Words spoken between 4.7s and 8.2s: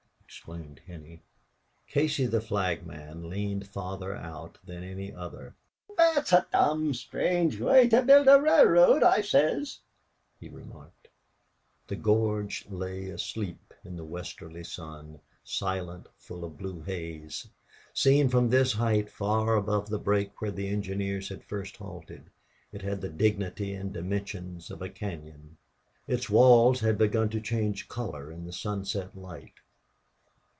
any other. "Phwat a dom' sthrange way to